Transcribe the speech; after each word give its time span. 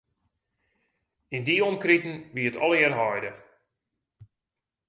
Yn 1.35 1.41
dy 1.47 1.55
omkriten 1.67 2.15
wie 2.33 2.47
it 2.49 2.61
allegear 2.63 2.95
heide. 2.99 3.31